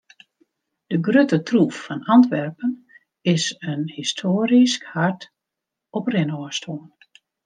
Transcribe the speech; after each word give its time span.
De 0.91 0.97
grutte 1.07 1.37
troef 1.47 1.75
fan 1.85 2.01
Antwerpen 2.15 2.71
is 3.35 3.43
in 3.71 3.81
histoarysk 3.95 4.81
hart 4.93 5.21
op 5.97 6.05
rinôfstân. 6.15 6.79